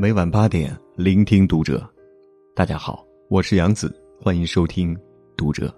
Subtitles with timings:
[0.00, 1.86] 每晚八点，聆听读者。
[2.56, 4.98] 大家好，我是杨子，欢迎收听
[5.36, 5.70] 读者。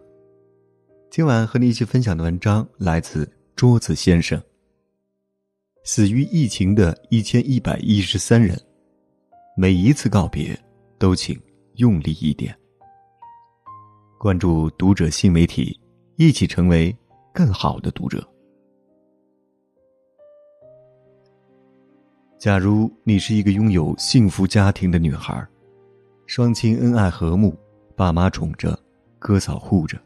[1.11, 4.41] 今晚和你一起分享的文章来自桌子先生。
[5.83, 8.57] 死于疫情的一千一百一十三人，
[9.57, 10.57] 每一次告别，
[11.01, 11.37] 都请
[11.75, 12.57] 用力一点。
[14.21, 15.77] 关注读者新媒体，
[16.15, 16.97] 一起成为
[17.35, 18.25] 更好的读者。
[22.43, 25.47] 假如你是一个拥有幸福家庭的女孩，
[26.27, 27.57] 双亲恩爱和睦，
[27.95, 28.77] 爸妈宠着，
[29.21, 29.97] 哥嫂护着。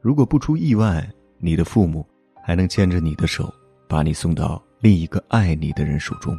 [0.00, 1.04] 如果不出意外，
[1.38, 2.06] 你的父母
[2.40, 3.52] 还能牵着你的手，
[3.88, 6.38] 把你送到另一个爱你的人手中。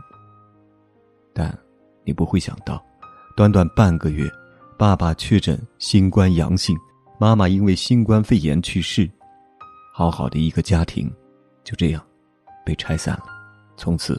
[1.34, 1.54] 但
[2.06, 2.82] 你不会想到，
[3.36, 4.32] 短短半个月，
[4.78, 6.74] 爸爸确诊新冠阳性，
[7.20, 9.12] 妈妈因为新冠肺炎去世，
[9.94, 11.14] 好好的一个家庭，
[11.66, 12.02] 就这样
[12.66, 13.26] 被拆散了，
[13.76, 14.18] 从此。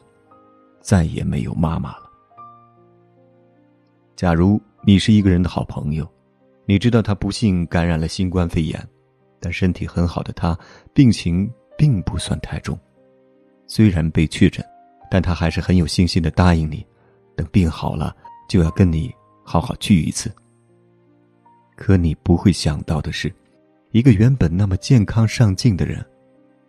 [0.82, 2.10] 再也没有妈妈了。
[4.16, 6.06] 假如你是一个人的好朋友，
[6.66, 8.86] 你知道他不幸感染了新冠肺炎，
[9.40, 10.58] 但身体很好的他
[10.92, 12.78] 病情并不算太重，
[13.66, 14.64] 虽然被确诊，
[15.10, 16.84] 但他还是很有信心的答应你，
[17.34, 18.14] 等病好了
[18.48, 20.30] 就要跟你好好聚一次。
[21.74, 23.32] 可你不会想到的是，
[23.90, 26.04] 一个原本那么健康上进的人，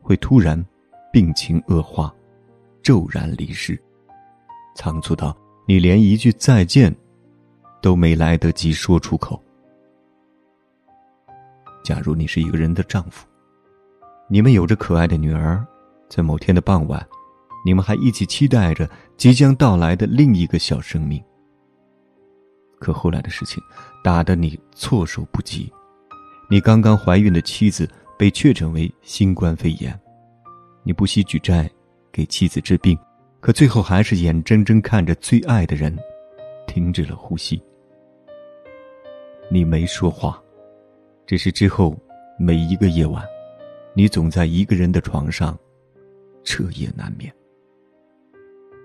[0.01, 0.63] 会突然
[1.11, 2.11] 病情恶化，
[2.81, 3.79] 骤然离世。
[4.75, 5.35] 仓促到
[5.67, 6.93] 你连一句再见
[7.81, 9.41] 都没来得及说出口。
[11.83, 13.27] 假如你是一个人的丈夫，
[14.29, 15.65] 你们有着可爱的女儿，
[16.09, 17.05] 在某天的傍晚，
[17.65, 21.21] 你们还一起期待着即将到来的另一个小生命。
[22.79, 23.61] 可后来的事情
[24.03, 25.71] 打得你措手不及，
[26.49, 29.97] 你刚刚怀孕的妻子被确诊为新冠肺炎，
[30.83, 31.69] 你不惜举债
[32.11, 32.97] 给妻子治病。
[33.43, 35.93] 可最后还是眼睁睁看着最爱的人
[36.65, 37.61] 停止了呼吸。
[39.51, 40.41] 你没说话，
[41.27, 41.93] 只是之后
[42.39, 43.21] 每一个夜晚，
[43.93, 45.59] 你总在一个人的床上
[46.45, 47.29] 彻夜难眠。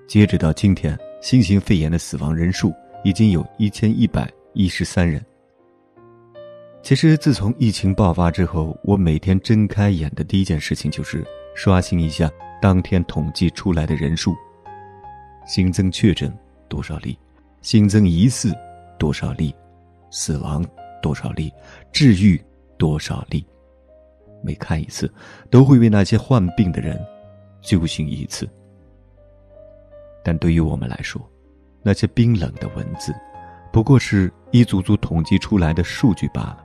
[0.09, 5.25] 截止到今天，新型肺炎的死亡人数已经有一千一百一十三人。
[6.83, 12.29] 其实自从疫情爆发之后，我每天睁开眼的第一件事情就是刷新一下
[12.61, 14.35] 当天统计出来的人数。
[15.49, 16.31] 新增确诊
[16.69, 17.19] 多少例？
[17.63, 18.55] 新增疑似
[18.99, 19.55] 多少例？
[20.11, 20.63] 死亡
[21.01, 21.51] 多少例？
[21.91, 22.39] 治愈
[22.77, 23.43] 多少例？
[24.43, 25.11] 每看一次，
[25.51, 27.01] 都会为那些患病的人
[27.63, 28.47] 揪心一次。
[30.23, 31.19] 但对于我们来说，
[31.83, 33.15] 那些冰冷的文字，
[33.73, 36.63] 不过是一组组统计出来的数据罢了。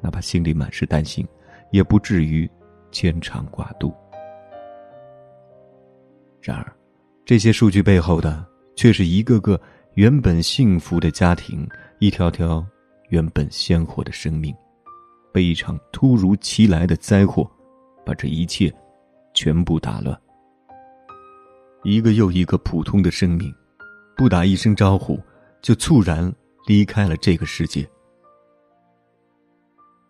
[0.00, 1.24] 哪怕心里满是担心，
[1.70, 2.50] 也不至于
[2.90, 3.94] 牵肠挂肚。
[6.42, 6.77] 然而。
[7.28, 8.42] 这些数据背后的，
[8.74, 9.60] 却是一个个
[9.96, 11.68] 原本幸福的家庭，
[11.98, 12.66] 一条条
[13.10, 14.56] 原本鲜活的生命，
[15.30, 17.46] 被一场突如其来的灾祸，
[18.02, 18.74] 把这一切
[19.34, 20.18] 全部打乱。
[21.84, 23.54] 一个又一个普通的生命，
[24.16, 25.20] 不打一声招呼，
[25.60, 26.32] 就猝然
[26.66, 27.86] 离开了这个世界。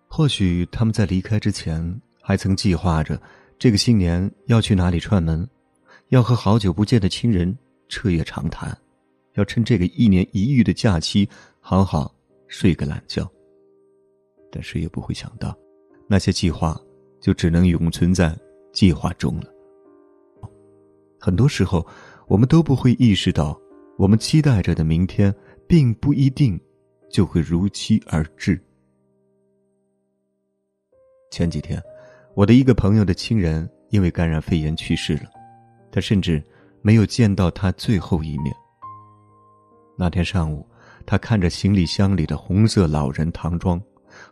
[0.06, 3.20] 或许他们在离开之前，还曾计划着
[3.58, 5.44] 这个新年要去哪里串门。
[6.08, 7.56] 要和好久不见的亲人
[7.88, 8.76] 彻夜长谈，
[9.34, 11.28] 要趁这个一年一遇的假期
[11.60, 12.14] 好好
[12.46, 13.30] 睡个懒觉。
[14.50, 15.56] 但谁也不会想到，
[16.08, 16.80] 那些计划
[17.20, 18.34] 就只能永存在
[18.72, 19.52] 计划中了。
[21.20, 21.86] 很多时候，
[22.26, 23.60] 我们都不会意识到，
[23.98, 25.34] 我们期待着的明天，
[25.66, 26.58] 并不一定
[27.10, 28.58] 就会如期而至。
[31.30, 31.82] 前几天，
[32.34, 35.37] 我的一个朋友的亲人因为感染肺炎去世了。
[35.90, 36.42] 他甚至
[36.82, 38.54] 没有见到他最后一面。
[39.96, 40.66] 那天上午，
[41.04, 43.80] 他看着行李箱里的红色老人唐装，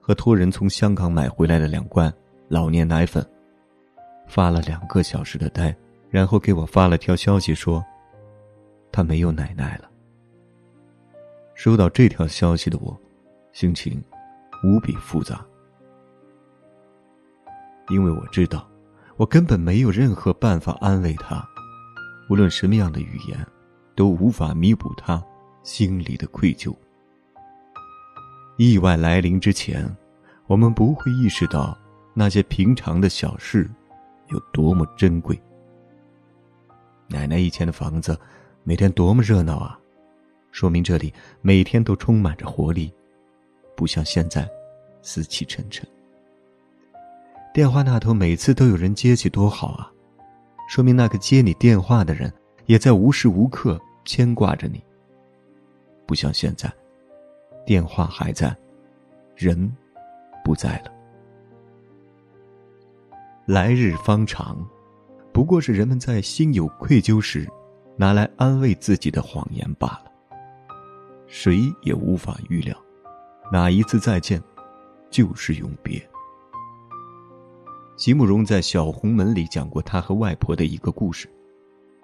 [0.00, 2.12] 和托人从香港买回来的两罐
[2.48, 3.26] 老年奶粉，
[4.28, 5.74] 发了两个小时的呆，
[6.08, 7.84] 然后给我发了条消息说
[8.92, 9.90] ：“他没有奶奶了。”
[11.54, 12.96] 收到这条消息的我，
[13.52, 14.02] 心情
[14.62, 15.44] 无比复杂，
[17.88, 18.68] 因为我知道。
[19.18, 21.42] 我根本没有任何办法安慰他，
[22.28, 23.46] 无论什么样的语言，
[23.94, 25.22] 都无法弥补他
[25.62, 26.74] 心里的愧疚。
[28.56, 29.84] 意外来临之前，
[30.46, 31.76] 我们不会意识到
[32.14, 33.70] 那些平常的小事
[34.28, 35.40] 有多么珍贵。
[37.08, 38.18] 奶奶以前的房子
[38.64, 39.78] 每天多么热闹啊，
[40.50, 41.12] 说明这里
[41.42, 42.92] 每天都充满着活力，
[43.76, 44.48] 不像现在
[45.02, 45.86] 死气沉沉。
[47.54, 49.92] 电话那头每次都有人接起，多好啊！
[50.66, 52.32] 说明那个接你电话的人
[52.66, 54.82] 也在无时无刻牵挂着你，
[56.06, 56.72] 不像现在，
[57.64, 58.54] 电话还在，
[59.34, 59.72] 人
[60.44, 60.92] 不在了。
[63.46, 64.58] 来日方长，
[65.32, 67.48] 不过是人们在心有愧疚时，
[67.96, 70.10] 拿来安慰自己的谎言罢了。
[71.28, 72.76] 谁也无法预料，
[73.52, 74.42] 哪一次再见，
[75.10, 76.04] 就是永别。
[77.96, 81.28] 席慕容在《小红门》里讲过他和外婆的一个故事，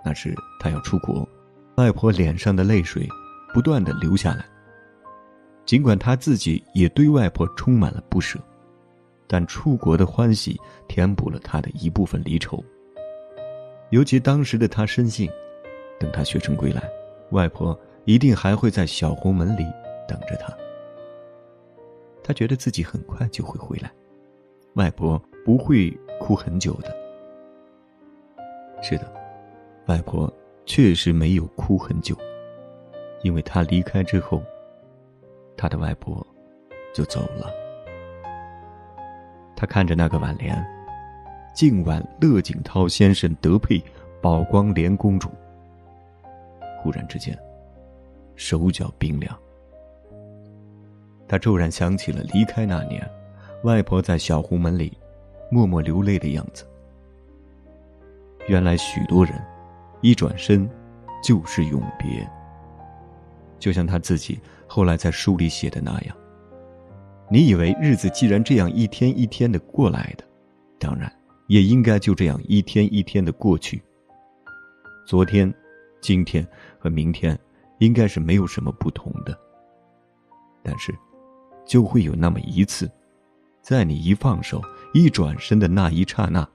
[0.05, 1.29] 那是他要出国，
[1.77, 3.07] 外婆脸上的泪水
[3.53, 4.45] 不断的流下来。
[5.67, 8.39] 尽管他自己也对外婆充满了不舍，
[9.27, 10.59] 但出国的欢喜
[10.89, 12.63] 填补了他的一部分离愁。
[13.91, 15.31] 尤其当时的他深信，
[16.01, 16.83] 等他学成归来，
[17.31, 17.79] 外婆。
[18.05, 19.65] 一定还会在小红门里
[20.09, 20.53] 等着他。
[22.21, 23.93] 他觉得自己很快就会回来，
[24.75, 25.91] 外婆不会
[26.21, 26.97] 哭很久的。
[28.83, 29.13] 是的，
[29.87, 30.33] 外婆
[30.67, 32.17] 确实没有哭很久，
[33.23, 34.43] 因为他离开之后，
[35.57, 36.27] 他的外婆
[36.95, 37.51] 就走了。
[39.57, 40.65] 他看着那个挽联
[41.55, 43.81] ：“敬挽乐景涛先生德配
[44.21, 45.29] 宝光莲公主。”
[46.83, 47.39] 忽然之间。
[48.35, 49.39] 手脚冰凉，
[51.29, 53.09] 他骤然想起了离开那年，
[53.63, 54.97] 外婆在小红门里
[55.53, 56.65] 默默流泪的样子。
[58.49, 59.35] 原来许多人
[60.01, 60.67] 一转身
[61.23, 62.27] 就是永别，
[63.59, 66.17] 就像他自己后来在书里写的那样。
[67.31, 70.25] 你以为日子既然这样一天一天的过来的，
[70.79, 71.13] 当然
[71.49, 73.83] 也应该就这样一天一天的过去。
[75.07, 75.53] 昨天、
[76.01, 76.47] 今天
[76.79, 77.39] 和明天。
[77.79, 79.37] 应该是没有什么不同的，
[80.63, 80.95] 但是，
[81.67, 82.89] 就会有那么一次，
[83.61, 84.63] 在你一放手、
[84.95, 86.47] 一转身的那一刹那，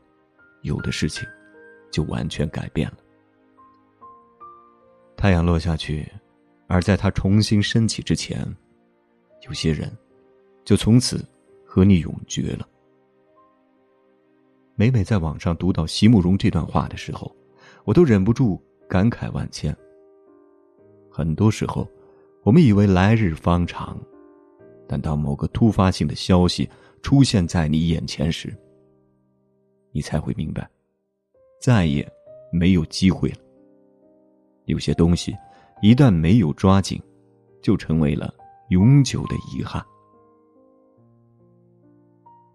[0.62, 1.28] 有的事情
[1.92, 2.98] 就完全改变了。
[5.16, 6.08] 太阳落下去，
[6.68, 8.46] 而在它重新升起之前，
[9.48, 9.92] 有些人
[10.64, 11.26] 就从此
[11.66, 12.68] 和你永绝了。
[14.76, 17.36] 每每在网上读到席慕容这段话的时候，
[17.86, 19.76] 我都忍不住感慨万千。
[21.10, 21.90] 很多时候，
[22.44, 24.00] 我们以为来日方长，
[24.88, 26.70] 但当某个突发性的消息
[27.02, 28.56] 出现在你眼前时，
[29.92, 30.70] 你才会明白，
[31.62, 32.08] 再也
[32.52, 33.38] 没有机会了。
[34.66, 35.36] 有些东西
[35.82, 37.02] 一旦没有抓紧，
[37.62, 38.34] 就成为了
[38.70, 39.84] 永久的遗憾。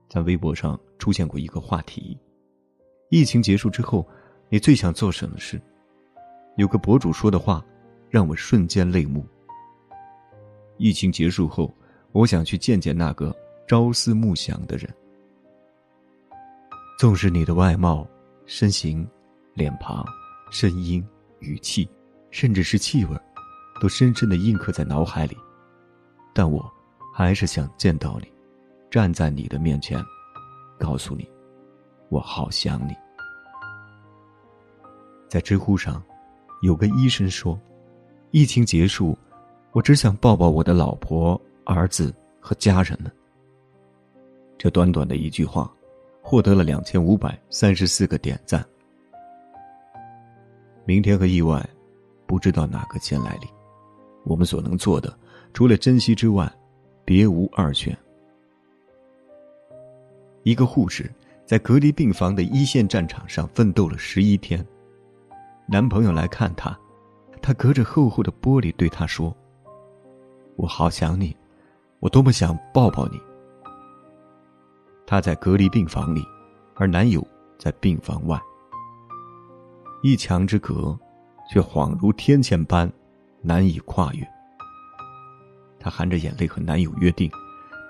[0.08, 2.18] 在微博上出现过一个话题：
[3.10, 4.06] 疫情结束之后，
[4.48, 5.60] 你最想做什么事？
[6.56, 7.64] 有个博主说的话。
[8.10, 9.24] 让我瞬间泪目。
[10.76, 11.74] 疫情结束后，
[12.12, 13.34] 我想去见见那个
[13.66, 14.92] 朝思暮想的人。
[16.98, 18.06] 纵使你的外貌、
[18.46, 19.08] 身形、
[19.54, 20.04] 脸庞、
[20.50, 21.04] 声音、
[21.40, 21.88] 语气，
[22.30, 23.16] 甚至是气味，
[23.80, 25.36] 都深深的印刻在脑海里，
[26.32, 26.70] 但我
[27.12, 28.32] 还是想见到你，
[28.90, 30.00] 站在你的面前，
[30.78, 31.28] 告诉你，
[32.08, 32.94] 我好想你。
[35.28, 36.02] 在知乎上，
[36.60, 37.58] 有个医生说。
[38.30, 39.18] 疫情结束，
[39.72, 43.12] 我只想抱抱我的老婆、儿子和家人们。
[44.62, 45.68] 这短短的一句话，
[46.22, 48.64] 获得了两千五百三十四个点赞。
[50.84, 51.68] 明天和意外，
[52.28, 53.50] 不知道哪个先来临。
[54.22, 55.12] 我们所能做的，
[55.52, 56.48] 除了珍惜之外，
[57.04, 57.98] 别无二选。
[60.44, 61.10] 一个护士
[61.44, 64.64] 在隔离病房的一线战场上奋斗了十一天，
[65.66, 66.78] 男朋友来看她。
[67.40, 69.36] 她隔着厚厚的玻璃对他说
[70.54, 71.36] ：“我好想你，
[71.98, 73.20] 我多么想抱抱你。”
[75.06, 76.24] 她在隔离病房里，
[76.74, 77.26] 而男友
[77.58, 78.40] 在病房外，
[80.02, 80.98] 一墙之隔，
[81.50, 82.90] 却恍如天堑般
[83.40, 84.26] 难以跨越。
[85.78, 87.30] 她含着眼泪和男友约定，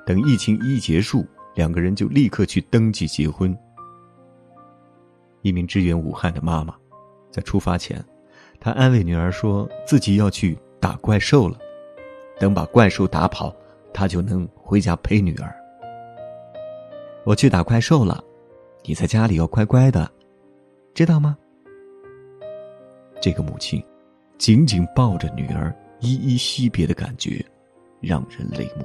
[0.06, 3.56] 等疫情一结束，两个人就立刻去登记结婚。
[5.42, 6.74] 一名支援武汉的妈妈，
[7.30, 8.04] 在出发前。
[8.58, 11.58] 她安慰女儿说：“自己要去打怪兽了，
[12.38, 13.54] 等把怪兽打跑，
[13.92, 15.54] 她就能回家陪女儿。
[17.24, 18.22] 我去打怪兽了，
[18.84, 20.10] 你在家里要乖乖的，
[20.94, 21.36] 知道吗？”
[23.22, 23.82] 这个母亲
[24.38, 27.44] 紧紧抱着女儿依依惜别的感觉，
[28.00, 28.84] 让人泪目。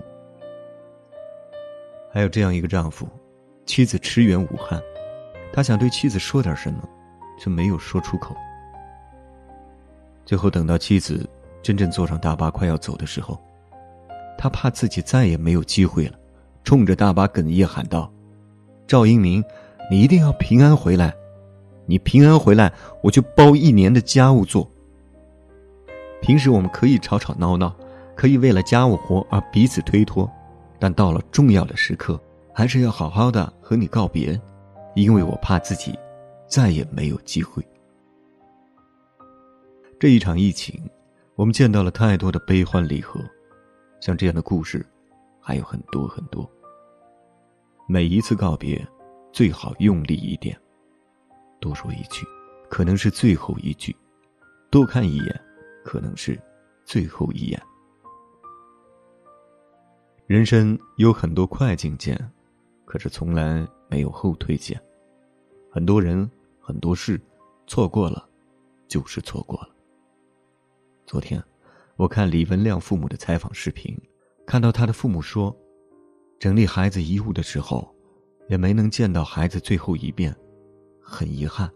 [2.11, 3.07] 还有这样一个丈夫，
[3.65, 4.79] 妻子驰援武汉，
[5.51, 6.87] 他想对妻子说点什么，
[7.39, 8.35] 却没有说出口。
[10.25, 11.27] 最后等到妻子
[11.63, 13.39] 真正坐上大巴快要走的时候，
[14.37, 16.19] 他怕自己再也没有机会了，
[16.63, 18.11] 冲着大巴哽咽喊道
[18.87, 19.43] ：“赵英明，
[19.91, 21.13] 你一定要平安回来！
[21.85, 22.71] 你平安回来，
[23.03, 24.69] 我就包一年的家务做。
[26.21, 27.75] 平时我们可以吵吵闹闹，
[28.15, 30.29] 可以为了家务活而彼此推脱，
[30.79, 32.19] 但到了重要的时刻，
[32.53, 34.39] 还是要好好的和你告别，
[34.95, 35.93] 因为我怕自己
[36.47, 37.61] 再也没有机会。
[39.99, 40.81] 这一场疫情，
[41.35, 43.19] 我们见到了太多的悲欢离合，
[43.99, 44.85] 像这样的故事
[45.41, 46.49] 还有很多很多。
[47.89, 48.85] 每一次告别，
[49.31, 50.59] 最好用力一点，
[51.61, 52.25] 多说一句，
[52.69, 53.95] 可能是最后一句；
[54.69, 55.41] 多看一眼，
[55.85, 56.37] 可能是
[56.83, 57.61] 最后一眼。
[60.25, 62.19] 人生有很多快进键，
[62.83, 64.77] 可是从来没有后退键。
[65.71, 66.29] 很多人，
[66.59, 67.17] 很多事，
[67.67, 68.27] 错过了，
[68.89, 69.69] 就是错过了。
[71.05, 71.41] 昨天，
[71.95, 73.97] 我看李文亮父母的采访视频，
[74.45, 75.55] 看到他的父母说，
[76.39, 77.87] 整理孩子遗物的时候，
[78.47, 80.35] 也没能见到孩子最后一遍，
[81.01, 81.71] 很遗憾。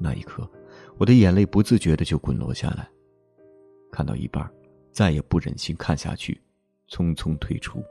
[0.00, 0.50] 那一刻，
[0.98, 2.88] 我的眼泪不自觉的就滚落下来。
[3.90, 4.50] 看到一半，
[4.90, 6.40] 再也不忍心看下去，
[6.88, 7.82] 匆匆退出。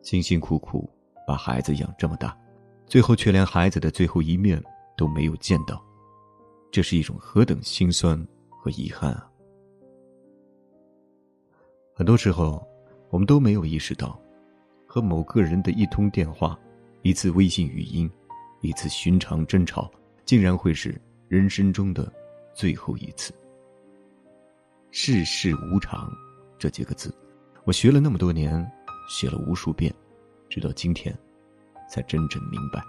[0.00, 0.88] 辛辛苦苦
[1.26, 2.34] 把孩子养这么大，
[2.86, 4.62] 最后却连孩子的最后一面
[4.96, 5.84] 都没有见到。
[6.72, 9.30] 这是一种何等心酸和遗憾啊！
[11.94, 12.66] 很多时候，
[13.14, 14.20] 我们都没有意识到，
[14.88, 16.58] 和某个人的一通电话、
[17.02, 18.10] 一次微信语音、
[18.60, 19.88] 一次寻常争吵，
[20.24, 22.12] 竟然会是人生中的
[22.52, 23.32] 最后一次。
[24.90, 26.12] 世事无常，
[26.58, 27.14] 这几个字，
[27.62, 28.68] 我学了那么多年，
[29.08, 29.94] 写了无数遍，
[30.48, 31.16] 直到今天，
[31.88, 32.82] 才真正明白。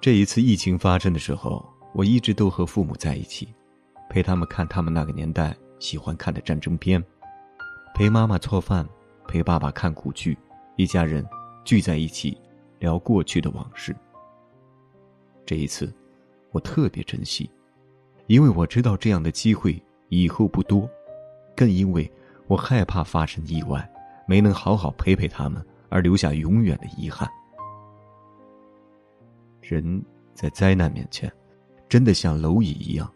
[0.00, 1.64] 这一次疫情发生的时候。
[1.92, 3.46] 我一直都和父母在一起，
[4.10, 7.00] 陪他们看他们那个年代喜欢看的战争片，
[7.94, 8.84] 陪妈妈做饭，
[9.28, 10.36] 陪爸爸看古剧，
[10.74, 11.24] 一家人
[11.64, 12.36] 聚在一起
[12.80, 13.94] 聊过去的往事。
[15.46, 15.94] 这一次，
[16.50, 17.48] 我特别珍惜，
[18.26, 20.90] 因为我知道这样的机会以后不多，
[21.54, 22.10] 更因为
[22.48, 23.88] 我害怕发生意外，
[24.26, 27.30] 没能好好陪陪他们，而留下永远的遗憾。
[29.62, 31.32] 人在灾难面前。
[31.88, 33.08] 真的像蝼蚁一样，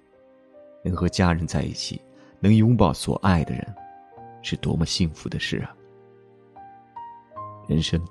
[0.84, 2.00] 能和家人在一起，
[2.38, 3.74] 能拥抱所爱的人，
[4.42, 5.74] 是多么幸福的事啊！
[7.68, 8.02] 人生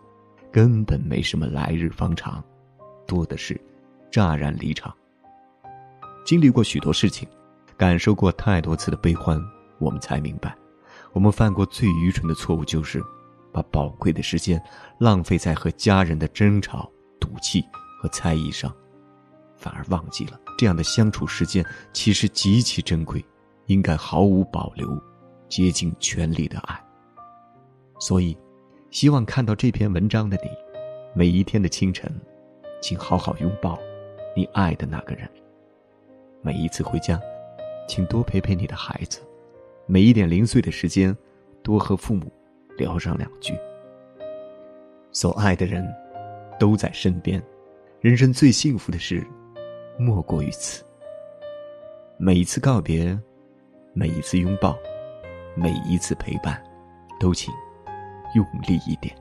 [0.52, 2.44] 根本没什么来日方长，
[3.08, 3.60] 多的是
[4.12, 4.94] 乍然离场。
[6.26, 7.28] 经历过许多事情，
[7.78, 9.42] 感受过太多次的悲欢，
[9.80, 10.56] 我们才明白，
[11.14, 13.02] 我们犯过最愚蠢的错误，就是
[13.52, 14.62] 把宝贵的时间
[15.00, 17.64] 浪费在和家人的争吵、赌气
[18.02, 18.72] 和猜疑上。
[19.56, 23.26] 反而忘记了，这样的相处时间其实极其珍贵，
[23.66, 24.88] 应该毫无保留、
[25.48, 26.80] 竭尽全力的爱。
[28.00, 28.38] 所以，
[28.92, 30.50] 希望看到这篇文章的你，
[31.14, 32.12] 每一天的清晨，
[32.82, 33.78] 请好好拥抱
[34.36, 35.30] 你爱的那个人。
[36.42, 37.20] 每一次回家，
[37.88, 39.20] 请多陪陪你的孩子；
[39.86, 41.16] 每一点零碎的时间，
[41.64, 42.32] 多和父母
[42.78, 43.54] 聊上两句。
[45.12, 45.88] 所爱的人，
[46.60, 47.42] 都在身边。
[48.00, 49.26] 人生最幸福的事。
[49.98, 50.86] 莫过于此。
[52.20, 53.20] 每一次告别，
[53.94, 54.78] 每一次拥抱，
[55.60, 56.62] 每一次陪伴，
[57.20, 57.52] 都请
[58.36, 59.16] 用力一点。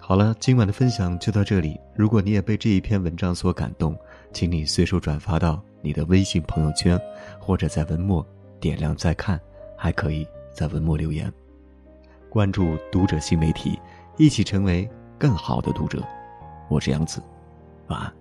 [0.00, 1.78] 好了，今晚的分享就到这里。
[1.94, 3.94] 如果你也被这一篇文章所感动，
[4.32, 6.98] 请你随手转发到你的微信朋友圈，
[7.38, 8.26] 或者在文末
[8.58, 9.38] 点亮再看，
[9.76, 11.30] 还可以在文末留言。
[12.30, 13.78] 关注读者新媒体，
[14.16, 16.02] 一起成为更好的读者。
[16.70, 17.22] 我是杨子，
[17.88, 18.19] 晚安。